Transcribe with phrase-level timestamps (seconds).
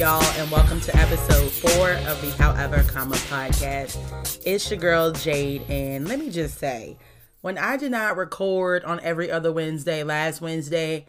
[0.00, 3.98] y'all, and welcome to episode four of the However Comma podcast.
[4.46, 6.96] It's your girl Jade, and let me just say,
[7.40, 11.06] when I did not record on every other Wednesday last Wednesday,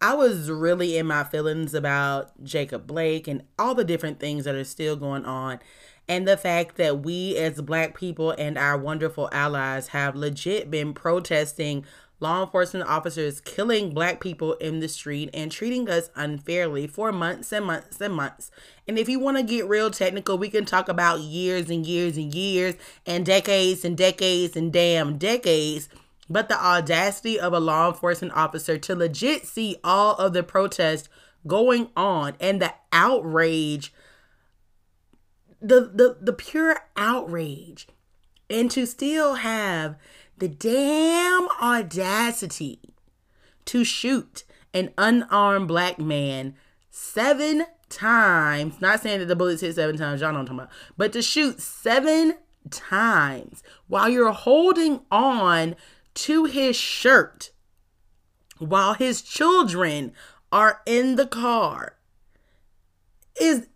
[0.00, 4.54] I was really in my feelings about Jacob Blake and all the different things that
[4.54, 5.60] are still going on.
[6.06, 10.92] And the fact that we, as black people and our wonderful allies, have legit been
[10.92, 11.86] protesting
[12.24, 17.52] law enforcement officers killing black people in the street and treating us unfairly for months
[17.52, 18.50] and months and months.
[18.88, 22.16] And if you want to get real technical, we can talk about years and years
[22.16, 25.90] and years and decades and decades and damn decades.
[26.30, 31.10] But the audacity of a law enforcement officer to legit see all of the protests
[31.46, 33.92] going on and the outrage,
[35.60, 37.86] the the the pure outrage,
[38.48, 39.96] and to still have
[40.38, 42.80] the damn audacity
[43.66, 46.54] to shoot an unarmed black man
[46.90, 48.80] seven times.
[48.80, 51.12] Not saying that the bullets hit seven times, y'all know what I'm talking about, but
[51.12, 52.34] to shoot seven
[52.70, 55.76] times while you're holding on
[56.14, 57.50] to his shirt
[58.58, 60.12] while his children
[60.52, 61.96] are in the car
[63.40, 63.68] is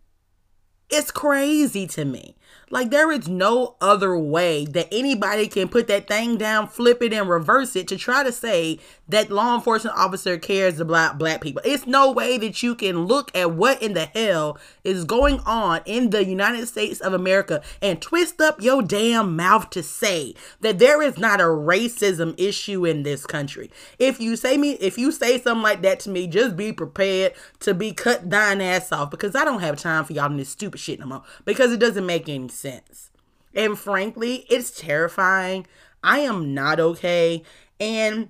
[0.89, 2.37] it's crazy to me.
[2.71, 7.13] Like there is no other way that anybody can put that thing down, flip it,
[7.13, 8.79] and reverse it to try to say
[9.09, 11.63] that law enforcement officer cares about black people.
[11.65, 15.81] It's no way that you can look at what in the hell is going on
[15.87, 20.79] in the United States of America and twist up your damn mouth to say that
[20.79, 23.71] there is not a racism issue in this country.
[23.99, 27.33] If you say me, if you say something like that to me, just be prepared
[27.61, 30.51] to be cut thine ass off because I don't have time for y'all in this
[30.51, 33.11] stupid shit no more because it doesn't make any sense.
[33.55, 35.67] And frankly, it's terrifying.
[36.03, 37.43] I am not okay.
[37.81, 38.29] And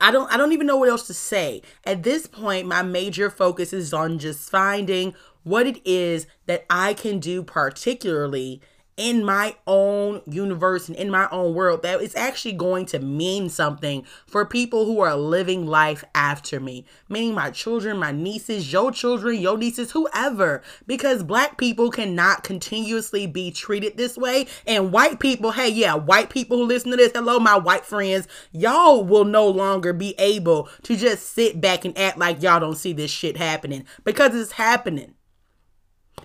[0.00, 1.62] I don't I don't even know what else to say.
[1.84, 6.94] At this point, my major focus is on just finding what it is that I
[6.94, 8.60] can do particularly
[8.96, 13.48] in my own universe and in my own world that is actually going to mean
[13.48, 18.92] something for people who are living life after me, meaning my children, my nieces, your
[18.92, 24.46] children, your nieces, whoever, because black people cannot continuously be treated this way.
[24.66, 28.28] And white people, hey, yeah, white people who listen to this, hello, my white friends,
[28.52, 32.76] y'all will no longer be able to just sit back and act like y'all don't
[32.76, 35.14] see this shit happening because it's happening.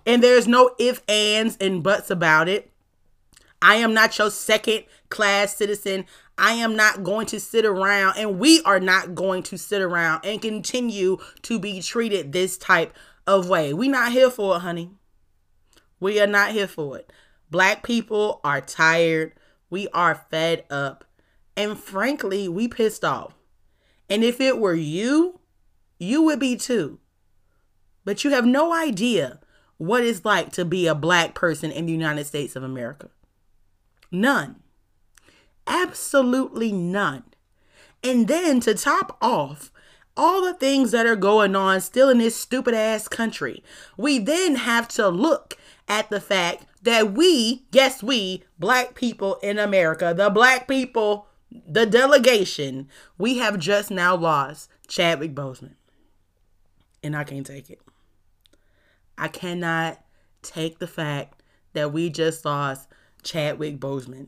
[0.07, 2.72] And there's no if, ands, and buts about it.
[3.62, 6.06] I am not your second class citizen.
[6.38, 10.23] I am not going to sit around, and we are not going to sit around
[10.23, 12.95] and continue to be treated this type
[13.28, 13.73] of way.
[13.73, 14.91] We not here for it, honey.
[16.00, 17.12] We are not here for it.
[17.51, 19.34] Black people are tired.
[19.69, 21.03] We are fed up.
[21.57, 23.34] And frankly, we pissed off.
[24.09, 25.41] And if it were you,
[26.00, 27.00] you would be too.
[28.06, 29.39] But you have no idea
[29.78, 33.10] what it's like to be a black person in the United States of America.
[34.12, 34.58] None.
[35.66, 37.24] Absolutely none.
[38.04, 39.72] And then to top off,
[40.16, 43.64] all the things that are going on still in this stupid ass country,
[43.98, 45.56] we then have to look
[45.88, 51.86] at the fact that we, yes, we, black people in America, the black people, the
[51.86, 52.88] delegation,
[53.18, 55.76] we have just now lost Chadwick Boseman.
[57.04, 57.80] And I can't take it.
[59.18, 60.00] I cannot
[60.42, 61.42] take the fact
[61.74, 62.88] that we just lost
[63.24, 64.28] Chadwick Boseman.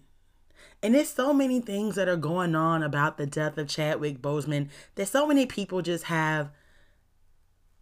[0.81, 4.69] And there's so many things that are going on about the death of Chadwick Boseman
[4.95, 6.51] that so many people just have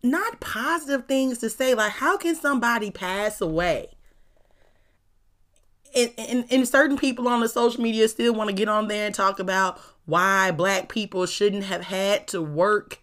[0.02, 1.74] not positive things to say.
[1.74, 3.90] Like, how can somebody pass away?
[5.96, 9.06] And, and, and certain people on the social media still want to get on there
[9.06, 13.00] and talk about why black people shouldn't have had to work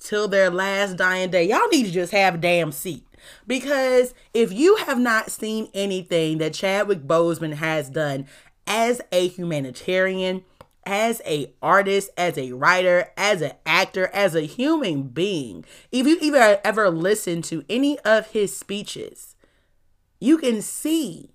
[0.00, 1.44] till their last dying day.
[1.44, 3.07] Y'all need to just have a damn seat.
[3.46, 8.26] Because if you have not seen anything that Chadwick Boseman has done
[8.66, 10.44] as a humanitarian,
[10.84, 16.34] as a artist, as a writer, as an actor, as a human being, if you
[16.34, 19.36] ever ever listen to any of his speeches,
[20.20, 21.30] you can see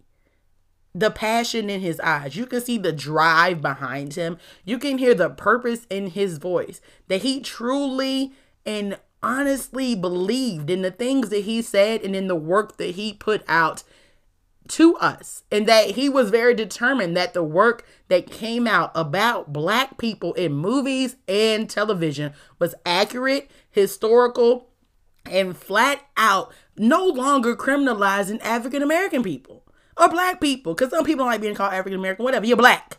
[0.96, 2.36] the passion in his eyes.
[2.36, 4.38] You can see the drive behind him.
[4.64, 8.34] You can hear the purpose in his voice that he truly
[8.66, 13.14] and honestly believed in the things that he said and in the work that he
[13.14, 13.84] put out
[14.68, 19.52] to us and that he was very determined that the work that came out about
[19.52, 24.70] black people in movies and television was accurate, historical,
[25.26, 29.64] and flat out no longer criminalizing African American people
[29.98, 32.98] or black people because some people like being called African American, whatever, you're black.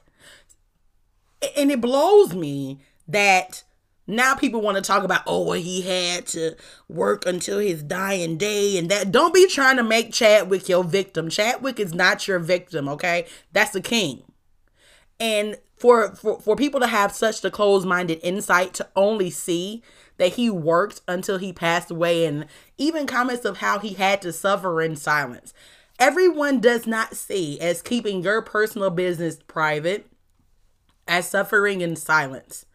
[1.56, 3.64] And it blows me that
[4.06, 6.56] now people want to talk about oh well, he had to
[6.88, 9.10] work until his dying day and that.
[9.10, 11.30] Don't be trying to make chadwick your victim.
[11.30, 13.26] Chadwick is not your victim okay?
[13.52, 14.22] That's the king.
[15.18, 19.82] And for for, for people to have such the closed-minded insight to only see
[20.18, 22.46] that he worked until he passed away and
[22.78, 25.52] even comments of how he had to suffer in silence.
[25.98, 30.06] Everyone does not see as keeping your personal business private
[31.06, 32.66] as suffering in silence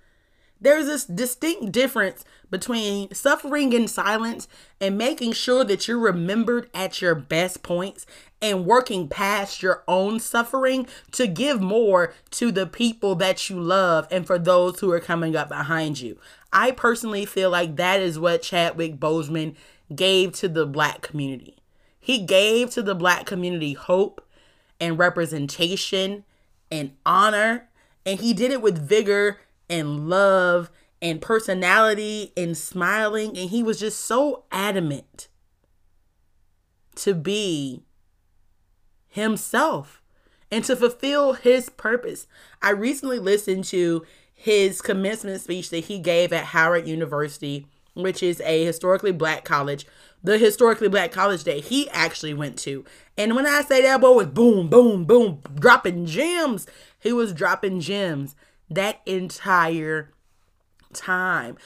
[0.61, 4.47] there's this distinct difference between suffering in silence
[4.81, 8.05] and making sure that you're remembered at your best points
[8.41, 14.07] and working past your own suffering to give more to the people that you love
[14.09, 16.17] and for those who are coming up behind you.
[16.51, 19.55] I personally feel like that is what Chadwick Boseman
[19.95, 21.57] gave to the black community.
[21.99, 24.25] He gave to the black community hope
[24.79, 26.23] and representation
[26.71, 27.67] and honor,
[28.05, 29.37] and he did it with vigor
[29.69, 30.69] and love
[31.01, 33.37] and personality and smiling.
[33.37, 35.27] And he was just so adamant
[36.95, 37.83] to be
[39.07, 40.01] himself
[40.51, 42.27] and to fulfill his purpose.
[42.61, 48.41] I recently listened to his commencement speech that he gave at Howard University, which is
[48.41, 49.85] a historically black college,
[50.23, 52.85] the historically black college that he actually went to.
[53.17, 56.67] And when I say that boy was boom, boom, boom, dropping gems,
[56.99, 58.35] he was dropping gems
[58.69, 60.11] that entire
[60.93, 61.57] time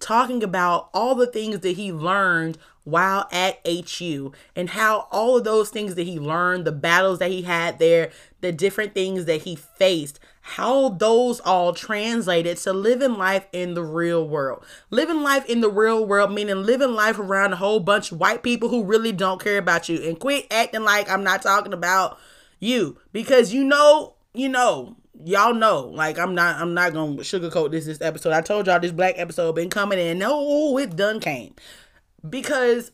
[0.00, 5.44] talking about all the things that he learned while at HU and how all of
[5.44, 8.10] those things that he learned, the battles that he had there,
[8.42, 13.82] the different things that he faced, how those all translated to living life in the
[13.82, 14.62] real world.
[14.90, 18.42] Living life in the real world, meaning living life around a whole bunch of white
[18.42, 20.02] people who really don't care about you.
[20.02, 22.18] And quit acting like I'm not talking about
[22.60, 27.70] you because you know, you know, y'all know like i'm not i'm not gonna sugarcoat
[27.70, 28.32] this this episode.
[28.32, 30.18] I told y'all this black episode been coming in.
[30.18, 31.54] No it done came.
[32.28, 32.92] Because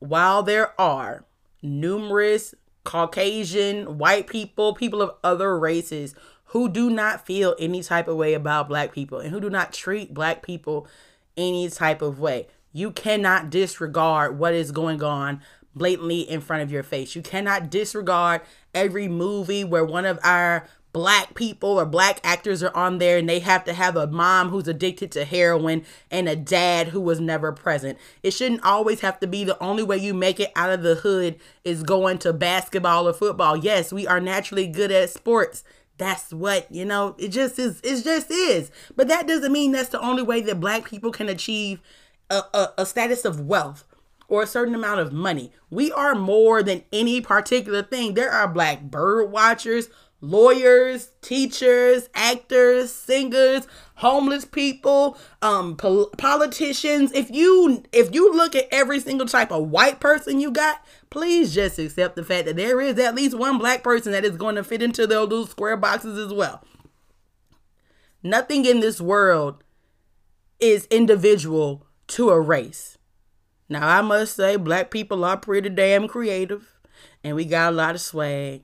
[0.00, 1.24] while there are
[1.62, 2.54] numerous
[2.84, 6.14] caucasian white people people of other races
[6.46, 9.72] who do not feel any type of way about black people and who do not
[9.72, 10.86] treat black people
[11.36, 15.42] any type of way you cannot disregard what is going on
[15.74, 17.16] blatantly in front of your face.
[17.16, 18.42] You cannot disregard
[18.78, 23.28] every movie where one of our black people or black actors are on there and
[23.28, 27.20] they have to have a mom who's addicted to heroin and a dad who was
[27.20, 27.98] never present.
[28.22, 30.94] It shouldn't always have to be the only way you make it out of the
[30.94, 33.56] hood is going to basketball or football.
[33.56, 35.62] Yes, we are naturally good at sports.
[35.98, 38.70] That's what, you know, it just is it just is.
[38.94, 41.80] But that doesn't mean that's the only way that black people can achieve
[42.30, 43.84] a, a, a status of wealth
[44.28, 45.52] or a certain amount of money.
[45.70, 48.14] We are more than any particular thing.
[48.14, 49.88] There are black bird watchers,
[50.20, 53.66] lawyers, teachers, actors, singers,
[53.96, 57.10] homeless people, um pol- politicians.
[57.12, 61.54] If you if you look at every single type of white person you got, please
[61.54, 64.56] just accept the fact that there is at least one black person that is going
[64.56, 66.62] to fit into those little square boxes as well.
[68.22, 69.62] Nothing in this world
[70.60, 72.97] is individual to a race.
[73.68, 76.78] Now, I must say, black people are pretty damn creative
[77.22, 78.62] and we got a lot of swag.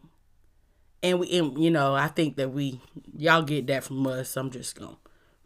[1.02, 2.80] And we, and, you know, I think that we,
[3.16, 4.36] y'all get that from us.
[4.36, 4.96] I'm just to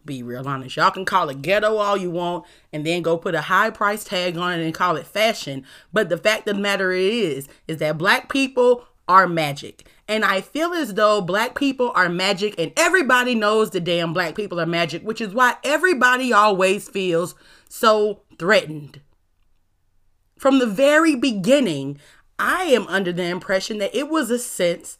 [0.04, 0.76] be real honest.
[0.76, 4.04] Y'all can call it ghetto all you want and then go put a high price
[4.04, 5.64] tag on it and call it fashion.
[5.92, 9.88] But the fact of the matter is, is that black people are magic.
[10.06, 14.36] And I feel as though black people are magic and everybody knows the damn black
[14.36, 17.34] people are magic, which is why everybody always feels
[17.68, 19.00] so threatened
[20.38, 21.99] from the very beginning,
[22.38, 24.99] I am under the impression that it was a sense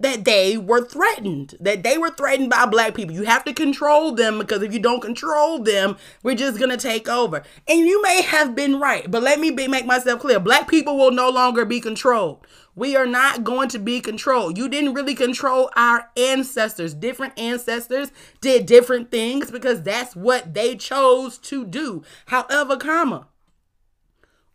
[0.00, 3.14] that they were threatened, that they were threatened by black people.
[3.14, 6.76] You have to control them because if you don't control them, we're just going to
[6.76, 7.42] take over.
[7.66, 10.38] And you may have been right, but let me be, make myself clear.
[10.38, 12.46] Black people will no longer be controlled.
[12.76, 14.56] We are not going to be controlled.
[14.56, 16.94] You didn't really control our ancestors.
[16.94, 22.04] Different ancestors did different things because that's what they chose to do.
[22.26, 23.26] However, comma,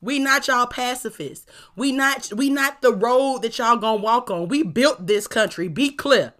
[0.03, 1.45] we not y'all pacifists.
[1.77, 4.49] We not we not the road that y'all gonna walk on.
[4.49, 5.69] We built this country.
[5.69, 6.33] Be clear.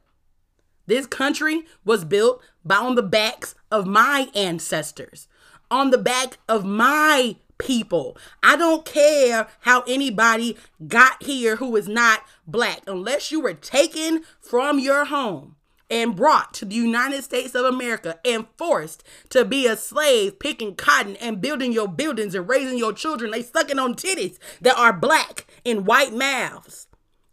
[0.86, 5.30] This country was built by on the backs of my ancestors,
[5.72, 8.18] on the back of my people.
[8.44, 14.24] I don't care how anybody got here who is not black, unless you were taken
[14.42, 15.56] from your home
[15.90, 20.76] and brought to the United States of America and forced to be a slave picking
[20.76, 23.32] cotton and building your buildings and raising your children.
[23.32, 26.88] They sucking on titties that are black in white mouths.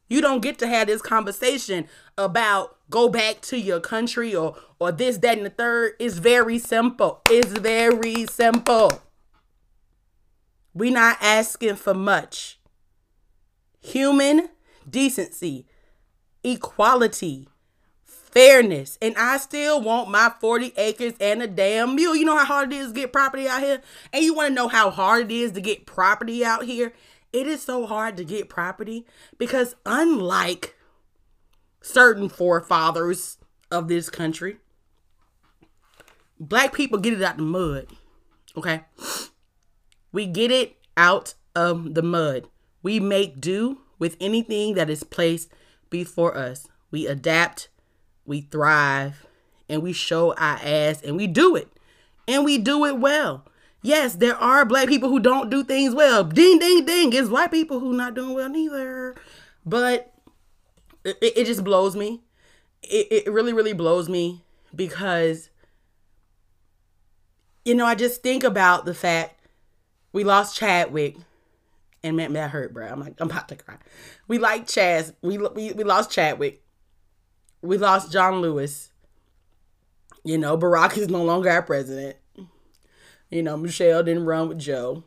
[0.09, 1.89] You don't get to have this conversation
[2.19, 5.93] about go back to your country or or this, that, and the third.
[6.01, 7.21] It's very simple.
[7.29, 9.03] It's very simple.
[10.75, 12.59] we not asking for much.
[13.81, 14.49] Human
[14.89, 15.67] decency,
[16.43, 17.49] equality,
[18.33, 18.99] fairness.
[19.01, 22.17] And I still want my 40 acres and a damn mule.
[22.17, 23.83] You know how hard it is to get property out here?
[24.13, 26.93] And you want to know how hard it is to get property out here?
[27.33, 29.07] It is so hard to get property
[29.39, 30.77] because, unlike
[31.81, 33.39] certain forefathers
[33.71, 34.59] of this country,
[36.39, 37.87] black people get it out the mud.
[38.57, 38.83] Okay?
[40.13, 42.49] We get it out of the mud.
[42.83, 45.51] We make do with anything that is placed
[45.89, 46.67] before us.
[46.91, 47.69] We adapt,
[48.31, 49.27] we thrive,
[49.69, 51.69] and we show our ass, and we do it.
[52.27, 53.45] And we do it well.
[53.83, 56.23] Yes, there are black people who don't do things well.
[56.23, 57.13] Ding, ding, ding.
[57.13, 59.17] It's white people who not doing well neither.
[59.67, 60.15] But
[61.05, 62.23] it, it just blows me.
[62.83, 64.45] It, it really, really blows me
[64.75, 65.51] because,
[67.65, 69.41] you know, I just think about the fact
[70.13, 71.17] we lost Chadwick.
[72.03, 72.87] And man, that hurt, bro.
[72.87, 73.77] I'm like, I'm about to cry.
[74.29, 75.15] We like Chaz.
[75.21, 76.63] We, we, we lost Chadwick.
[77.63, 78.91] We lost John Lewis.
[80.25, 82.17] You know, Barack is no longer our president.
[83.31, 85.05] You know, Michelle didn't run with Joe.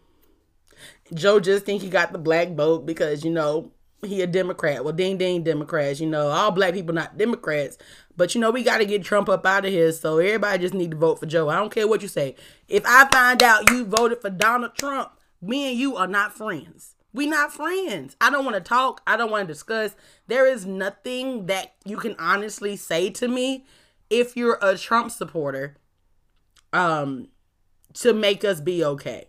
[1.13, 3.72] Joe just think he got the black vote because, you know,
[4.05, 4.83] he a Democrat.
[4.83, 6.00] Well, ding ding Democrats.
[6.00, 7.77] You know, all black people not Democrats.
[8.15, 9.91] But you know, we got to get Trump up out of here.
[9.91, 11.50] So everybody just need to vote for Joe.
[11.50, 12.36] I don't care what you say.
[12.67, 16.92] If I find out you voted for Donald Trump, me and you are not friends.
[17.13, 18.15] We not friends.
[18.20, 19.01] I don't want to talk.
[19.05, 19.96] I don't want to discuss.
[20.27, 23.65] There is nothing that you can honestly say to me
[24.10, 25.77] if you're a Trump supporter.
[26.72, 27.27] Um,
[27.93, 29.25] to make us be okay.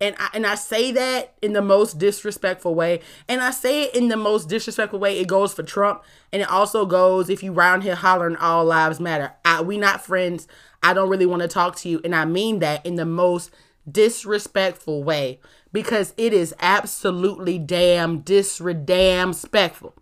[0.00, 3.00] And I, and I say that in the most disrespectful way.
[3.28, 5.18] And I say it in the most disrespectful way.
[5.18, 6.04] It goes for Trump.
[6.32, 9.32] And it also goes if you round here hollering all lives matter.
[9.44, 10.46] I, we not friends.
[10.82, 12.00] I don't really want to talk to you.
[12.04, 13.50] And I mean that in the most
[13.90, 15.40] disrespectful way.
[15.72, 19.94] Because it is absolutely damn disredamn spectful.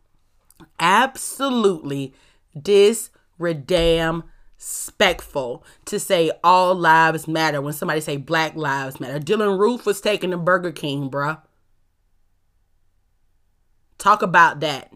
[0.78, 2.14] Absolutely
[2.56, 4.22] disredamn
[4.58, 9.20] respectful to say all lives matter when somebody say black lives matter.
[9.20, 11.40] Dylann Roof was taking the Burger King, bruh.
[13.98, 14.92] Talk about that.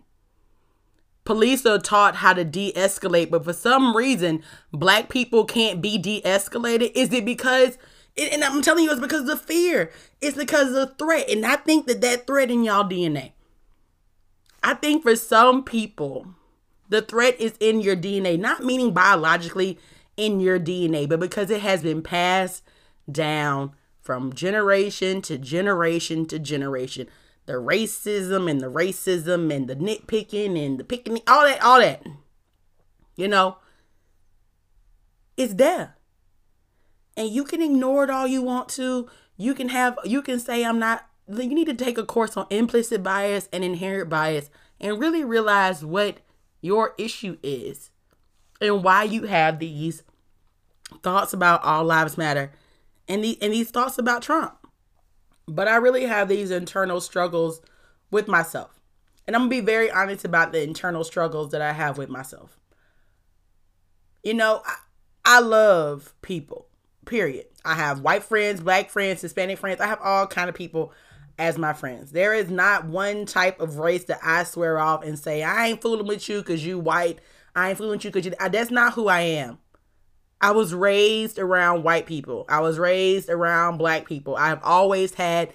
[1.24, 6.90] Police are taught how to de-escalate, but for some reason, black people can't be de-escalated.
[6.94, 7.78] Is it because
[8.16, 9.90] and I'm telling you, it's because of fear.
[10.20, 11.28] It's because of threat.
[11.28, 13.32] And I think that that threat in y'all DNA.
[14.62, 16.34] I think for some people,
[16.88, 19.78] the threat is in your DNA, not meaning biologically
[20.16, 22.62] in your DNA, but because it has been passed
[23.10, 27.06] down from generation to generation to generation.
[27.46, 32.06] The racism and the racism and the nitpicking and the picking, all that, all that.
[33.16, 33.58] You know,
[35.36, 35.96] it's there.
[37.20, 39.06] And you can ignore it all you want to.
[39.36, 42.46] You can have, you can say, I'm not, you need to take a course on
[42.48, 44.48] implicit bias and inherent bias
[44.80, 46.20] and really realize what
[46.62, 47.90] your issue is
[48.58, 50.02] and why you have these
[51.02, 52.52] thoughts about all lives matter
[53.06, 54.56] and the and these thoughts about Trump.
[55.46, 57.60] But I really have these internal struggles
[58.10, 58.80] with myself.
[59.26, 62.08] And I'm going to be very honest about the internal struggles that I have with
[62.08, 62.58] myself.
[64.24, 64.76] You know, I,
[65.26, 66.69] I love people.
[67.06, 67.46] Period.
[67.64, 69.80] I have white friends, black friends, Hispanic friends.
[69.80, 70.92] I have all kind of people
[71.38, 72.12] as my friends.
[72.12, 75.82] There is not one type of race that I swear off and say, I ain't
[75.82, 77.18] fooling with you because you white.
[77.56, 78.34] I ain't fooling with you because you.
[78.50, 79.58] That's not who I am.
[80.40, 82.44] I was raised around white people.
[82.48, 84.36] I was raised around black people.
[84.36, 85.52] I've always had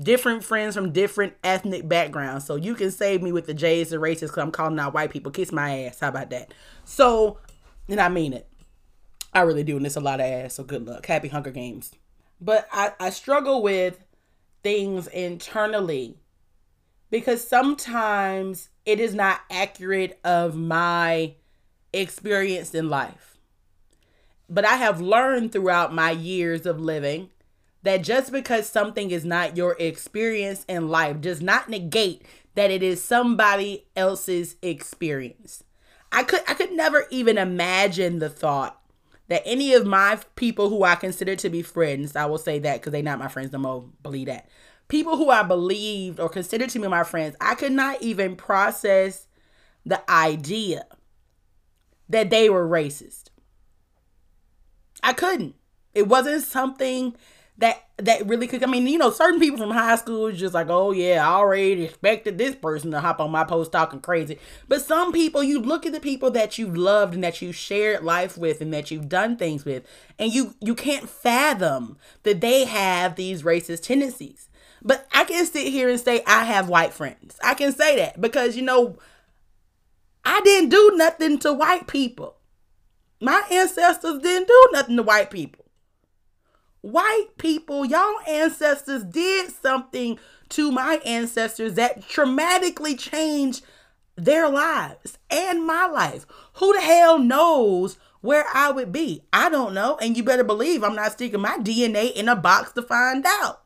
[0.00, 2.44] different friends from different ethnic backgrounds.
[2.44, 5.10] So you can save me with the J's and races because I'm calling out white
[5.10, 5.30] people.
[5.30, 6.00] Kiss my ass.
[6.00, 6.52] How about that?
[6.84, 7.38] So,
[7.88, 8.48] and I mean it.
[9.34, 9.76] I really do.
[9.76, 10.54] And it's a lot of ass.
[10.54, 11.06] So good luck.
[11.06, 11.92] Happy Hunger Games.
[12.40, 14.04] But I, I struggle with
[14.62, 16.16] things internally
[17.10, 21.34] because sometimes it is not accurate of my
[21.92, 23.38] experience in life.
[24.48, 27.30] But I have learned throughout my years of living
[27.82, 32.22] that just because something is not your experience in life does not negate
[32.54, 35.64] that it is somebody else's experience.
[36.12, 38.80] I could I could never even imagine the thought
[39.28, 42.80] that any of my people who I consider to be friends, I will say that
[42.80, 44.48] because they're not my friends no more, believe that.
[44.88, 49.26] People who I believed or considered to be my friends, I could not even process
[49.86, 50.86] the idea
[52.08, 53.30] that they were racist.
[55.02, 55.54] I couldn't.
[55.94, 57.16] It wasn't something
[57.58, 58.64] that that really could.
[58.64, 61.34] I mean, you know, certain people from high school is just like, oh yeah, I
[61.34, 64.38] already expected this person to hop on my post talking crazy.
[64.66, 68.02] But some people, you look at the people that you loved and that you shared
[68.02, 69.86] life with and that you've done things with,
[70.18, 74.48] and you you can't fathom that they have these racist tendencies.
[74.82, 77.38] But I can sit here and say I have white friends.
[77.42, 78.98] I can say that because you know
[80.24, 82.36] I didn't do nothing to white people.
[83.20, 85.63] My ancestors didn't do nothing to white people.
[86.84, 90.18] White people, y'all ancestors did something
[90.50, 93.64] to my ancestors that traumatically changed
[94.16, 96.26] their lives and my life.
[96.56, 99.22] Who the hell knows where I would be?
[99.32, 99.96] I don't know.
[99.96, 103.62] And you better believe I'm not sticking my DNA in a box to find out.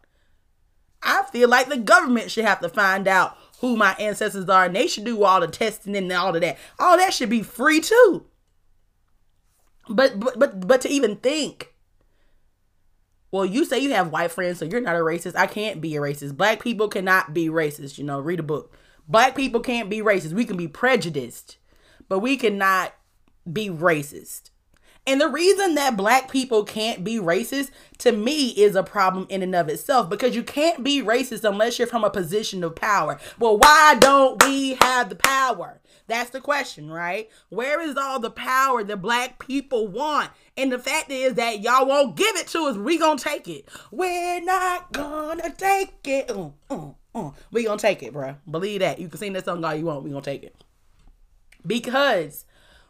[1.02, 4.76] I feel like the government should have to find out who my ancestors are and
[4.76, 6.56] they should do all the testing and all of that.
[6.78, 8.26] All that should be free too.
[9.88, 11.74] But but but but to even think
[13.30, 15.36] well, you say you have white friends, so you're not a racist.
[15.36, 16.36] I can't be a racist.
[16.36, 17.98] Black people cannot be racist.
[17.98, 18.76] You know, read a book.
[19.06, 20.32] Black people can't be racist.
[20.32, 21.58] We can be prejudiced,
[22.08, 22.94] but we cannot
[23.50, 24.50] be racist.
[25.08, 29.42] And the reason that black people can't be racist to me is a problem in
[29.42, 33.18] and of itself because you can't be racist unless you're from a position of power.
[33.38, 35.80] Well, why don't we have the power?
[36.08, 37.30] That's the question, right?
[37.48, 40.30] Where is all the power that black people want?
[40.58, 42.76] And the fact is that y'all won't give it to us.
[42.76, 43.68] We gonna take it.
[43.92, 46.30] We're not gonna take it.
[46.30, 47.30] Uh, uh, uh.
[47.52, 48.34] We gonna take it, bro.
[48.50, 48.98] Believe that.
[48.98, 50.02] You can sing that song all you want.
[50.02, 50.56] We gonna take it.
[51.64, 52.44] Because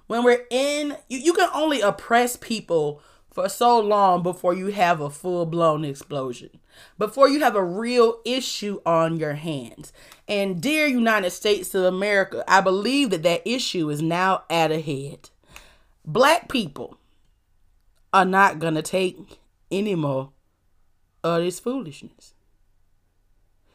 [0.07, 5.01] when we're in you, you can only oppress people for so long before you have
[5.01, 6.51] a full-blown explosion
[6.97, 9.93] before you have a real issue on your hands
[10.27, 14.81] and dear united states of america i believe that that issue is now at a
[14.81, 15.31] head
[16.05, 16.98] black people
[18.13, 19.41] are not gonna take
[19.71, 20.31] any more
[21.23, 22.35] of this foolishness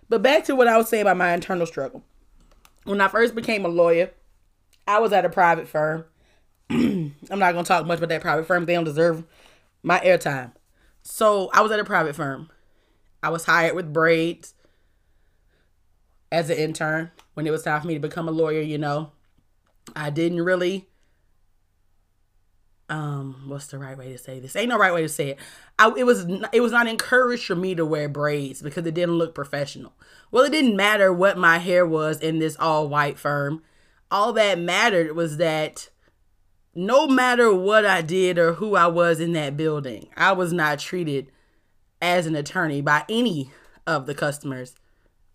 [0.09, 2.03] but back to what i was saying about my internal struggle
[2.85, 4.11] when i first became a lawyer
[4.87, 6.05] i was at a private firm
[6.69, 8.65] I'm not gonna talk much about that private firm.
[8.65, 9.23] They don't deserve
[9.83, 10.53] my airtime.
[11.03, 12.49] So I was at a private firm.
[13.21, 14.53] I was hired with braids
[16.31, 18.61] as an intern when it was time for me to become a lawyer.
[18.61, 19.11] You know,
[19.95, 20.87] I didn't really.
[22.93, 24.55] Um, what's the right way to say this?
[24.55, 25.39] Ain't no right way to say it.
[25.79, 29.15] I, it was it was not encouraged for me to wear braids because it didn't
[29.15, 29.93] look professional.
[30.29, 33.63] Well, it didn't matter what my hair was in this all white firm.
[34.11, 35.89] All that mattered was that
[36.75, 40.77] no matter what I did or who I was in that building, I was not
[40.77, 41.31] treated
[41.99, 43.49] as an attorney by any
[43.87, 44.75] of the customers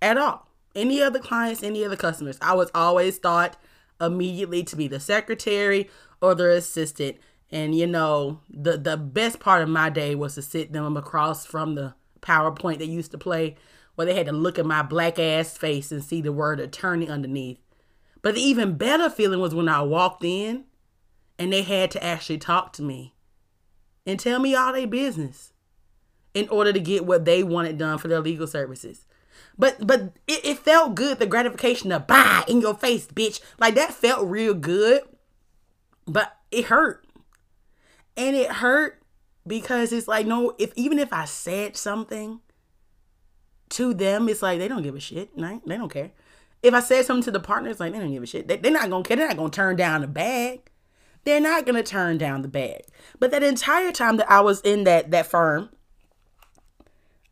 [0.01, 0.47] at all.
[0.77, 2.39] Any of the clients, any of the customers.
[2.41, 3.57] I was always thought
[4.01, 5.91] immediately to be the secretary
[6.21, 7.17] or the assistant.
[7.51, 11.47] And you know, the the best part of my day was to sit them across
[11.47, 13.57] from the PowerPoint they used to play
[13.95, 17.09] where they had to look at my black ass face and see the word attorney
[17.09, 17.59] underneath.
[18.23, 20.67] But the even better feeling was when I walked in
[21.37, 23.15] and they had to actually talk to me
[24.07, 25.53] and tell me all their business
[26.33, 29.05] in order to get what they wanted done for their legal services.
[29.59, 33.41] But but it, it felt good, the gratification of buy in your face, bitch.
[33.59, 35.03] Like that felt real good.
[36.07, 37.05] But it hurt.
[38.19, 39.03] And it hurt
[39.47, 42.41] because it's like, no, if even if I said something
[43.71, 45.31] to them, it's like they don't give a shit.
[45.37, 45.63] Right?
[45.65, 46.11] They don't care.
[46.63, 48.49] If I said something to the partners, like they don't give a shit.
[48.49, 49.17] They, they're not gonna care.
[49.17, 50.69] They're not gonna turn down the bag
[51.29, 52.83] they're not to turn down the bag.
[53.19, 55.71] But that entire time that I was in that that firm,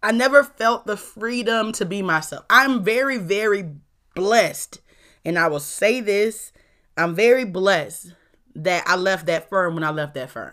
[0.02, 2.44] I never felt the freedom to be myself.
[2.50, 3.70] I'm very very
[4.14, 4.80] blessed,
[5.24, 6.52] and I will say this,
[6.96, 8.12] I'm very blessed
[8.54, 10.52] that I left that firm when I left that firm.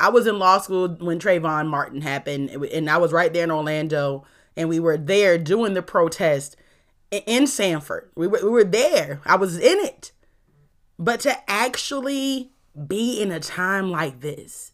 [0.00, 3.50] I was in law school when Trayvon Martin happened, and I was right there in
[3.50, 4.24] Orlando,
[4.56, 6.56] and we were there doing the protest
[7.10, 8.10] in Sanford.
[8.16, 9.20] We were, we were there.
[9.26, 10.12] I was in it.
[10.98, 12.50] But to actually
[12.86, 14.72] be in a time like this,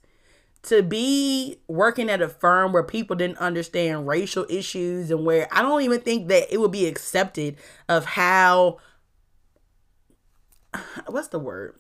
[0.62, 5.62] to be working at a firm where people didn't understand racial issues and where I
[5.62, 7.57] don't even think that it would be accepted
[7.89, 8.79] of how
[11.07, 11.77] what's the word?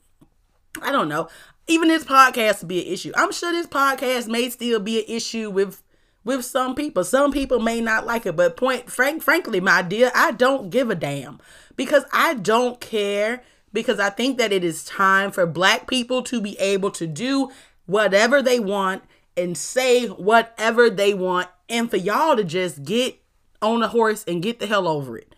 [0.82, 1.28] I don't know.
[1.68, 3.12] Even this podcast would be an issue.
[3.16, 5.82] I'm sure this podcast may still be an issue with
[6.24, 7.04] with some people.
[7.04, 10.90] Some people may not like it, but point frank frankly, my dear, I don't give
[10.90, 11.40] a damn
[11.76, 16.40] because I don't care because I think that it is time for black people to
[16.40, 17.50] be able to do
[17.86, 19.02] whatever they want
[19.36, 23.20] and say whatever they want and for y'all to just get
[23.60, 25.34] on a horse and get the hell over it.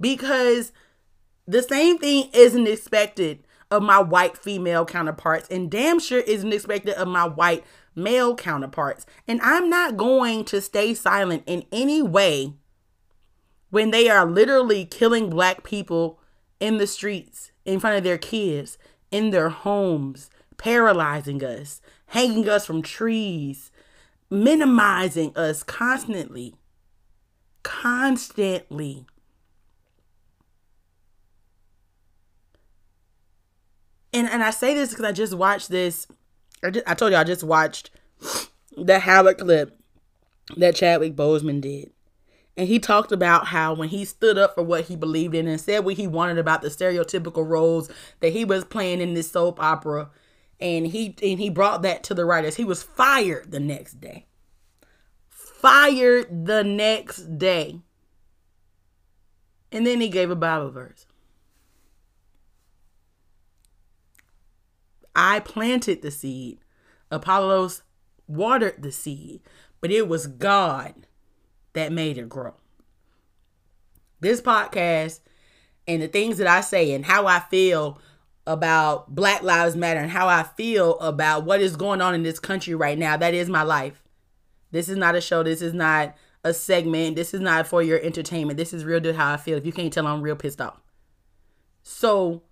[0.00, 0.72] Because
[1.46, 6.94] the same thing isn't expected of my white female counterparts and damn sure isn't expected
[6.94, 9.06] of my white male counterparts.
[9.26, 12.52] And I'm not going to stay silent in any way
[13.70, 16.20] when they are literally killing black people
[16.60, 18.76] in the streets, in front of their kids,
[19.10, 23.70] in their homes, paralyzing us, hanging us from trees,
[24.28, 26.54] minimizing us constantly.
[27.62, 29.06] Constantly.
[34.12, 36.06] And and I say this because I just watched this.
[36.62, 37.90] I, just, I told you I just watched
[38.76, 39.78] the Howard clip
[40.56, 41.90] that Chadwick Boseman did.
[42.56, 45.60] And he talked about how when he stood up for what he believed in and
[45.60, 49.60] said what he wanted about the stereotypical roles that he was playing in this soap
[49.60, 50.10] opera,
[50.60, 52.56] and he and he brought that to the writers.
[52.56, 54.26] He was fired the next day.
[55.30, 57.80] Fired the next day.
[59.70, 61.06] And then he gave a Bible verse.
[65.14, 66.58] I planted the seed.
[67.10, 67.82] Apollos
[68.26, 69.40] watered the seed,
[69.80, 71.06] but it was God
[71.74, 72.54] that made it grow.
[74.20, 75.20] This podcast
[75.86, 78.00] and the things that I say and how I feel
[78.46, 82.38] about Black Lives Matter and how I feel about what is going on in this
[82.38, 84.02] country right now, that is my life.
[84.70, 85.42] This is not a show.
[85.42, 87.16] This is not a segment.
[87.16, 88.56] This is not for your entertainment.
[88.56, 89.58] This is real to how I feel.
[89.58, 90.80] If you can't tell, I'm real pissed off.
[91.82, 92.42] So,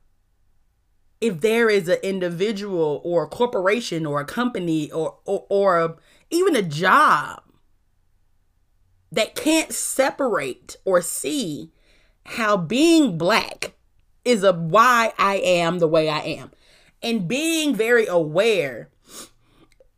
[1.20, 5.96] if there is an individual or a corporation or a company or or, or a,
[6.30, 7.42] even a job
[9.12, 11.72] that can't separate or see
[12.24, 13.72] how being black
[14.24, 16.52] is a why I am the way I am.
[17.02, 18.90] And being very aware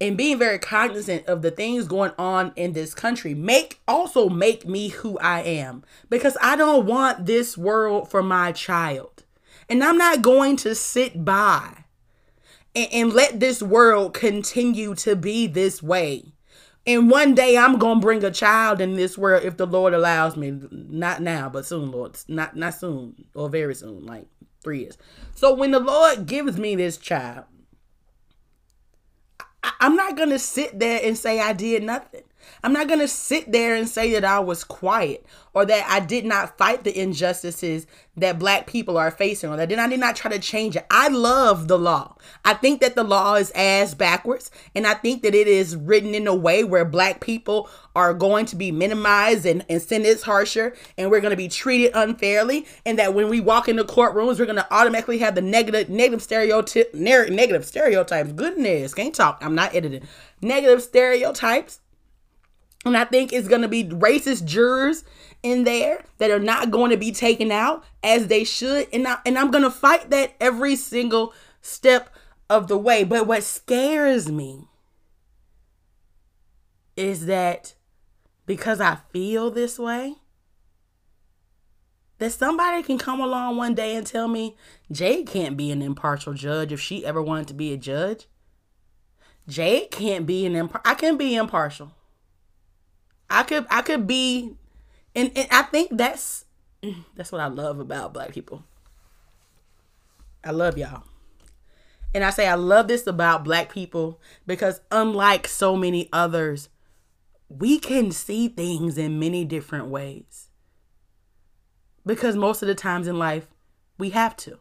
[0.01, 4.67] and being very cognizant of the things going on in this country make also make
[4.67, 9.22] me who I am because I don't want this world for my child.
[9.69, 11.85] And I'm not going to sit by
[12.75, 16.33] and, and let this world continue to be this way
[16.87, 20.37] and one day I'm gonna bring a child in this world if the Lord allows
[20.37, 20.61] me.
[20.71, 22.19] Not now, but soon, Lord.
[22.27, 24.27] Not not soon or very soon, like
[24.63, 24.99] three years.
[25.35, 27.45] So when the Lord gives me this child,
[29.63, 32.25] I, I'm not gonna sit there and say I did nothing.
[32.63, 36.01] I'm not going to sit there and say that I was quiet or that I
[36.01, 40.17] did not fight the injustices that black people are facing or that I did not
[40.17, 40.87] try to change it.
[40.91, 42.17] I love the law.
[42.45, 46.15] I think that the law is ass backwards and I think that it is written
[46.15, 50.75] in a way where black people are going to be minimized and, and sentenced harsher
[50.97, 54.47] and we're going to be treated unfairly and that when we walk into courtrooms we're
[54.47, 59.75] going to automatically have the negative negative stereotype negative stereotypes goodness can't talk i'm not
[59.75, 60.03] editing
[60.41, 61.81] negative stereotypes
[62.85, 65.05] and I think it's going to be racist jurors
[65.43, 68.89] in there that are not going to be taken out as they should.
[68.93, 72.11] And, I, and I'm going to fight that every single step
[72.51, 73.05] of the way.
[73.05, 74.67] But what scares me
[76.97, 77.75] is that
[78.47, 80.17] because I feel this way,
[82.19, 84.57] that somebody can come along one day and tell me
[84.93, 88.29] Jade can't be an impartial judge if she ever wanted to be a judge.
[89.49, 91.93] Jade can't be an imp- I can be impartial.
[93.33, 94.57] I could I could be
[95.15, 96.45] and, and I think that's
[97.15, 98.65] that's what I love about black people.
[100.45, 101.05] I love y'all.
[102.15, 106.69] And I say I love this about black people because unlike so many others,
[107.49, 110.49] we can see things in many different ways.
[112.05, 113.47] Because most of the times in life,
[113.97, 114.59] we have to.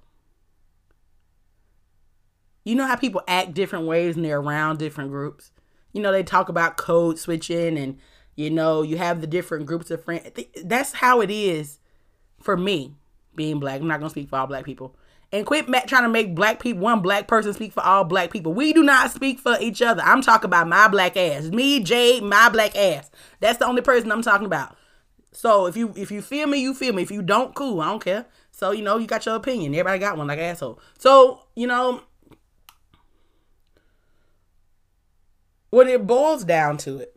[2.64, 5.52] You know how people act different ways and they're around different groups?
[5.94, 7.98] You know, they talk about code switching and
[8.42, 10.30] you know, you have the different groups of friends.
[10.64, 11.80] That's how it is
[12.40, 12.96] for me
[13.36, 13.80] being black.
[13.80, 14.96] I'm not gonna speak for all black people.
[15.32, 18.54] And quit trying to make black people one black person speak for all black people.
[18.54, 20.02] We do not speak for each other.
[20.02, 21.46] I'm talking about my black ass.
[21.46, 23.10] Me, Jade, my black ass.
[23.40, 24.76] That's the only person I'm talking about.
[25.32, 27.04] So if you if you feel me, you feel me.
[27.04, 27.80] If you don't, cool.
[27.80, 28.26] I don't care.
[28.52, 29.74] So you know you got your opinion.
[29.74, 30.80] Everybody got one, like asshole.
[30.98, 32.02] So you know
[35.70, 37.11] when it boils down to it,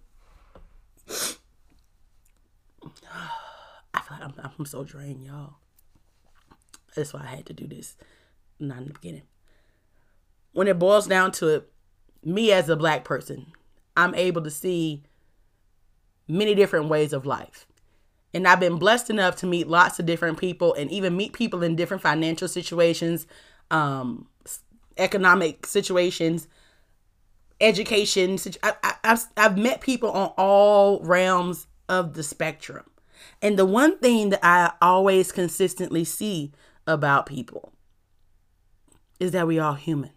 [1.09, 1.13] I
[4.01, 5.55] feel like I'm, I'm so drained, y'all.
[6.95, 7.97] That's why I had to do this.
[8.61, 9.23] Not in the beginning.
[10.53, 11.71] When it boils down to it,
[12.25, 13.47] me as a black person,
[13.97, 15.03] I'm able to see
[16.29, 17.67] many different ways of life.
[18.33, 21.63] And I've been blessed enough to meet lots of different people and even meet people
[21.63, 23.27] in different financial situations,
[23.71, 24.27] um,
[24.97, 26.49] economic situations,
[27.61, 28.39] education.
[28.63, 32.85] I, I, I've, I've met people on all realms of the spectrum.
[33.41, 36.53] And the one thing that I always consistently see
[36.87, 37.73] about people
[39.21, 40.11] is that we all human.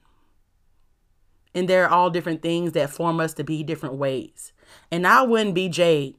[1.54, 4.54] And there are all different things that form us to be different ways.
[4.92, 6.16] And I wouldn't be Jade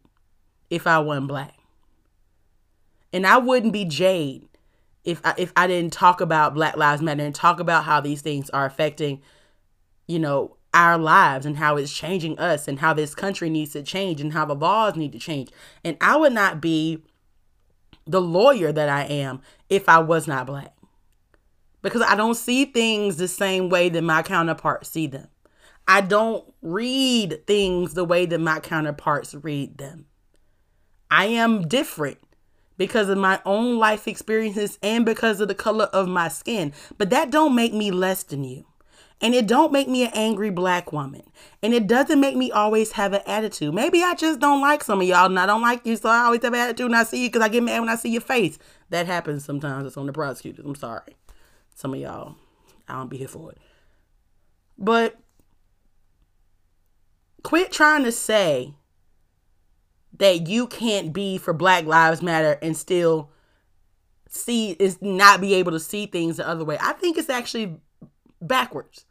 [0.70, 1.54] if I wasn't black.
[3.12, 4.48] And I wouldn't be Jade
[5.04, 8.20] if I, if I didn't talk about Black Lives Matter and talk about how these
[8.20, 9.22] things are affecting,
[10.06, 13.82] you know, our lives and how it's changing us and how this country needs to
[13.82, 15.50] change and how the laws need to change.
[15.84, 17.02] And I would not be
[18.06, 20.74] the lawyer that I am if I was not black.
[21.82, 25.28] Because I don't see things the same way that my counterparts see them.
[25.86, 30.06] I don't read things the way that my counterparts read them.
[31.10, 32.18] I am different
[32.76, 36.72] because of my own life experiences and because of the color of my skin.
[36.98, 38.66] But that don't make me less than you.
[39.20, 41.22] And it don't make me an angry black woman.
[41.60, 43.74] And it doesn't make me always have an attitude.
[43.74, 46.20] Maybe I just don't like some of y'all and I don't like you, so I
[46.20, 48.10] always have an attitude and I see you because I get mad when I see
[48.10, 48.58] your face.
[48.90, 49.86] That happens sometimes.
[49.86, 50.64] It's on the prosecutors.
[50.64, 51.16] I'm sorry.
[51.74, 52.36] Some of y'all,
[52.88, 53.58] I don't be here for it.
[54.78, 55.16] But
[57.42, 58.74] quit trying to say
[60.18, 63.30] that you can't be for Black Lives Matter and still
[64.28, 66.78] see is not be able to see things the other way.
[66.80, 67.80] I think it's actually
[68.40, 69.04] backwards.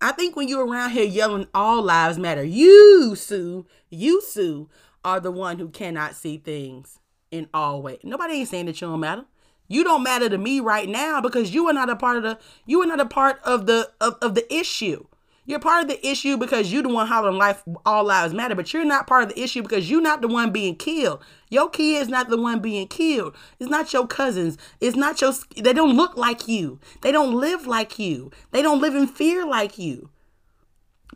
[0.00, 4.68] I think when you're around here yelling all lives matter, you Sue, you Sue
[5.04, 8.00] are the one who cannot see things in all ways.
[8.04, 9.24] Nobody ain't saying that you don't matter.
[9.66, 12.38] You don't matter to me right now because you are not a part of the
[12.64, 15.06] you are not a part of the of, of the issue.
[15.48, 18.74] You're part of the issue because you the one hollering life all lives matter, but
[18.74, 21.24] you're not part of the issue because you're not the one being killed.
[21.48, 23.34] Your kid is not the one being killed.
[23.58, 24.58] It's not your cousins.
[24.78, 26.80] It's not your they don't look like you.
[27.00, 28.30] They don't live like you.
[28.50, 30.10] They don't live in fear like you.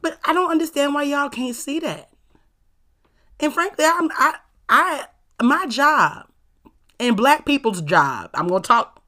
[0.00, 2.10] But I don't understand why y'all can't see that.
[3.38, 5.04] And frankly, I'm I I
[5.42, 6.26] my job
[6.98, 9.02] and black people's job, I'm gonna talk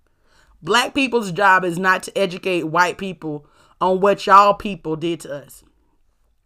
[0.62, 3.46] black people's job is not to educate white people
[3.80, 5.64] on what y'all people did to us.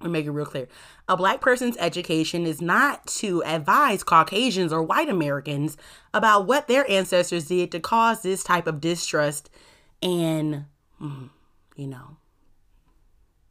[0.01, 0.69] Let me make it real clear.
[1.09, 5.77] A black person's education is not to advise Caucasians or white Americans
[6.15, 9.51] about what their ancestors did to cause this type of distrust
[10.01, 10.67] and,
[11.03, 11.31] mm,
[11.75, 12.17] you know,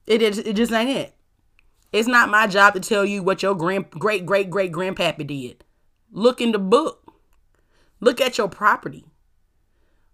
[0.06, 1.18] it, is, it just ain't it.
[1.92, 5.63] It's not my job to tell you what your grand, great great great grandpappy did.
[6.12, 7.13] Look in the book.
[8.00, 9.06] Look at your property.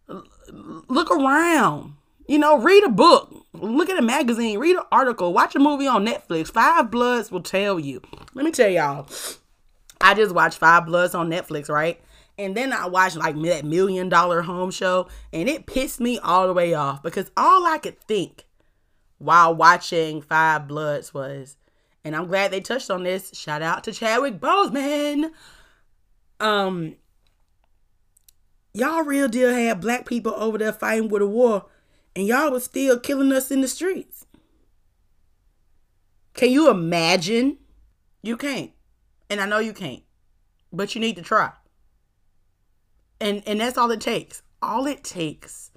[0.08, 1.96] Look around.
[2.28, 5.88] You know, read a book, look at a magazine, read an article, watch a movie
[5.88, 6.52] on Netflix.
[6.52, 8.02] Five Bloods will tell you.
[8.34, 9.08] Let me tell y'all,
[10.00, 12.02] I just watched Five Bloods on Netflix, right?
[12.38, 16.48] And then I watched like that million dollar home show, and it pissed me all
[16.48, 18.46] the way off because all I could think
[19.18, 21.58] while watching Five Bloods was,
[22.06, 23.32] and I'm glad they touched on this.
[23.34, 25.32] Shout out to Chadwick Boseman.
[26.40, 26.96] Um,
[28.74, 31.66] y'all real deal had black people over there fighting with a war
[32.16, 34.26] and y'all was still killing us in the streets.
[36.34, 37.58] Can you imagine?
[38.22, 38.72] You can't.
[39.30, 40.04] And I know you can't.
[40.72, 41.52] But you need to try.
[43.20, 44.42] And and that's all it takes.
[44.62, 45.72] All it takes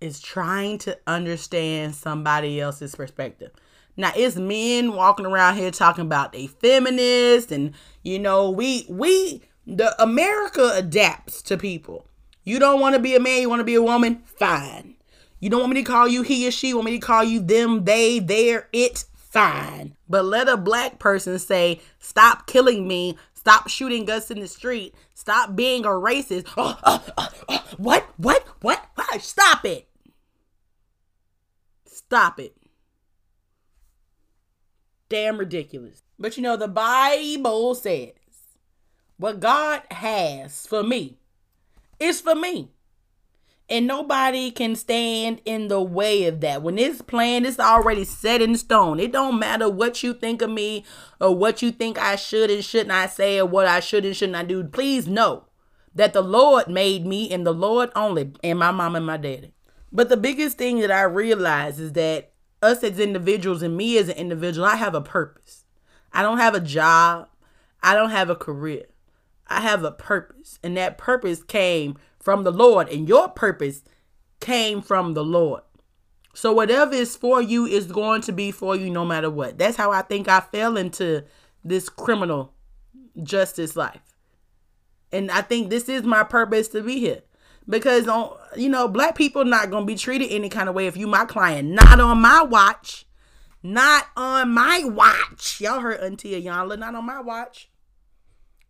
[0.00, 3.52] is trying to understand somebody else's perspective.
[3.96, 9.42] Now it's men walking around here talking about they feminist and you know we we
[9.66, 12.08] the America adapts to people.
[12.44, 14.22] You don't want to be a man, you want to be a woman?
[14.24, 14.96] Fine.
[15.38, 17.40] You don't want me to call you he or she, want me to call you
[17.40, 19.04] them, they, their, it?
[19.14, 19.96] Fine.
[20.08, 24.94] But let a black person say, stop killing me, stop shooting us in the street,
[25.14, 26.48] stop being a racist.
[26.56, 28.06] Oh, oh, oh, oh, what?
[28.16, 28.46] What?
[28.60, 28.84] What?
[28.94, 29.22] What?
[29.22, 29.88] Stop it.
[31.86, 32.56] Stop it.
[35.08, 36.02] Damn ridiculous.
[36.18, 38.12] But you know, the Bible says,
[39.16, 41.18] what God has for me
[42.02, 42.70] is for me.
[43.68, 46.62] And nobody can stand in the way of that.
[46.62, 49.00] When it's planned, it's already set in stone.
[49.00, 50.84] It don't matter what you think of me
[51.20, 54.14] or what you think I should and should not say or what I should and
[54.14, 54.62] should not do.
[54.64, 55.44] Please know
[55.94, 59.54] that the Lord made me and the Lord only and my mom and my daddy.
[59.90, 64.08] But the biggest thing that I realize is that us as individuals and me as
[64.08, 65.64] an individual, I have a purpose.
[66.12, 67.28] I don't have a job.
[67.82, 68.84] I don't have a career.
[69.52, 70.58] I have a purpose.
[70.62, 73.82] And that purpose came from the Lord, and your purpose
[74.40, 75.62] came from the Lord.
[76.34, 79.58] So whatever is for you is going to be for you no matter what.
[79.58, 81.24] That's how I think I fell into
[81.62, 82.54] this criminal
[83.22, 84.00] justice life.
[85.12, 87.22] And I think this is my purpose to be here.
[87.68, 90.96] Because on you know, black people not gonna be treated any kind of way if
[90.96, 91.68] you my client.
[91.68, 93.06] Not on my watch.
[93.62, 95.60] Not on my watch.
[95.60, 97.68] Y'all heard Auntie Iyanla, not on my watch.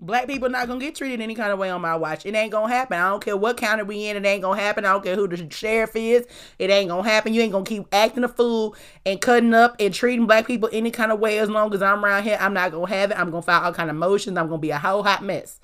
[0.02, 2.26] Black people not gonna get treated any kind of way on my watch.
[2.26, 2.98] It ain't gonna happen.
[2.98, 4.16] I don't care what county we in.
[4.16, 4.84] It ain't gonna happen.
[4.84, 6.26] I don't care who the sheriff is.
[6.58, 7.32] It ain't gonna happen.
[7.32, 8.74] You ain't gonna keep acting a fool
[9.06, 12.04] and cutting up and treating black people any kind of way as long as I'm
[12.04, 12.36] around here.
[12.40, 13.18] I'm not gonna have it.
[13.18, 14.36] I'm gonna file all kind of motions.
[14.36, 15.60] I'm gonna be a whole hot mess.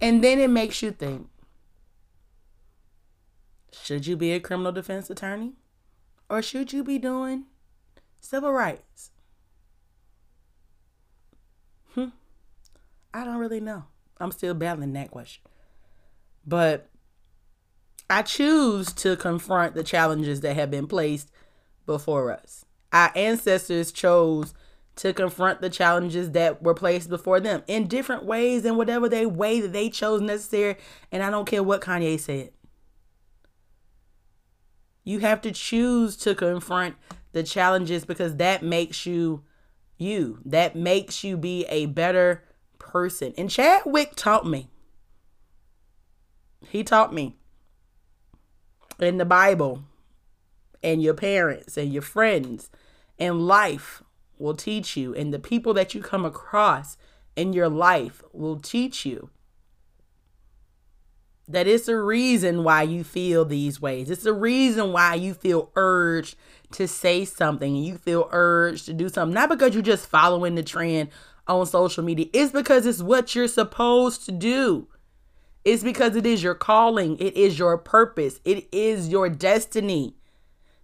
[0.00, 1.28] And then it makes you think:
[3.70, 5.52] Should you be a criminal defense attorney,
[6.28, 7.44] or should you be doing
[8.20, 9.12] civil rights?
[11.94, 12.08] Hmm.
[13.12, 13.84] I don't really know.
[14.18, 15.42] I'm still battling that question.
[16.46, 16.88] But
[18.08, 21.30] I choose to confront the challenges that have been placed
[21.86, 22.64] before us.
[22.92, 24.52] Our ancestors chose
[24.96, 29.26] to confront the challenges that were placed before them in different ways and whatever they
[29.26, 30.76] way that they chose necessary.
[31.10, 32.50] And I don't care what Kanye said.
[35.04, 36.96] You have to choose to confront
[37.32, 39.44] the challenges because that makes you
[39.96, 40.40] you.
[40.44, 42.44] That makes you be a better
[42.90, 43.32] person.
[43.38, 44.68] And Chadwick taught me.
[46.68, 47.36] He taught me
[48.98, 49.84] in the Bible
[50.82, 52.70] and your parents and your friends
[53.18, 54.02] and life
[54.38, 56.96] will teach you and the people that you come across
[57.36, 59.30] in your life will teach you
[61.48, 64.08] that it's a reason why you feel these ways.
[64.08, 66.36] It's a reason why you feel urged
[66.72, 69.34] to say something and you feel urged to do something.
[69.34, 71.10] Not because you're just following the trend
[71.46, 72.26] on social media.
[72.32, 74.88] It's because it's what you're supposed to do.
[75.64, 80.14] It's because it is your calling, it is your purpose, it is your destiny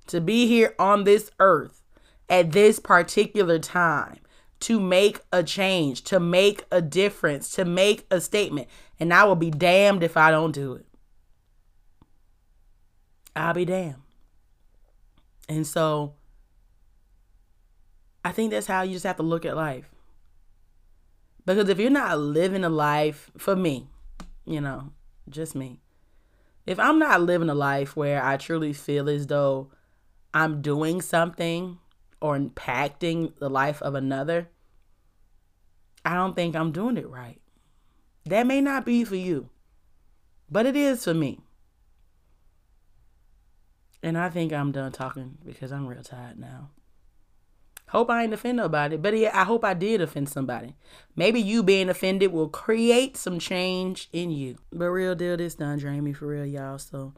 [0.07, 1.83] to be here on this earth
[2.29, 4.19] at this particular time
[4.61, 8.69] to make a change, to make a difference, to make a statement.
[8.99, 10.87] And I will be damned if I don't do it.
[13.35, 14.03] I'll be damned.
[15.49, 16.15] And so
[18.25, 19.91] I think that's how you just have to look at life.
[21.47, 23.87] Because if you're not living a life, for me,
[24.45, 24.93] you know,
[25.29, 25.81] just me,
[26.67, 29.71] if I'm not living a life where I truly feel as though
[30.35, 31.79] I'm doing something
[32.21, 34.49] or impacting the life of another,
[36.05, 37.41] I don't think I'm doing it right.
[38.25, 39.49] That may not be for you,
[40.51, 41.39] but it is for me.
[44.03, 46.71] And I think I'm done talking because I'm real tired now.
[47.91, 50.75] Hope I ain't offend nobody, but yeah, I hope I did offend somebody.
[51.15, 54.57] Maybe you being offended will create some change in you.
[54.73, 56.79] But real deal, this done drain me for real, y'all.
[56.79, 57.15] So,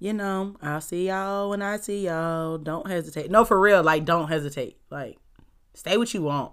[0.00, 2.58] you know, I'll see y'all when I see y'all.
[2.58, 3.30] Don't hesitate.
[3.30, 4.76] No, for real, like don't hesitate.
[4.90, 5.18] Like,
[5.74, 6.52] stay what you want.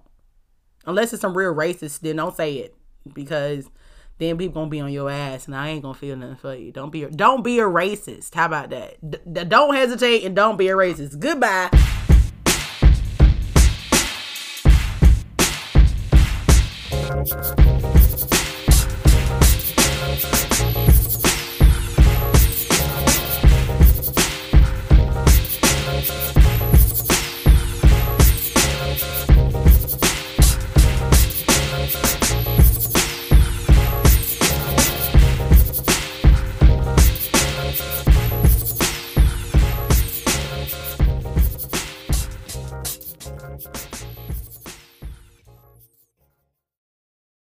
[0.86, 2.76] Unless it's some real racist, then don't say it
[3.16, 3.68] because
[4.20, 6.72] then people gonna be on your ass, and I ain't gonna feel nothing for you.
[6.72, 8.36] Don't be don't be a racist.
[8.36, 8.98] How about that?
[9.10, 11.18] D- don't hesitate and don't be a racist.
[11.20, 11.70] Goodbye.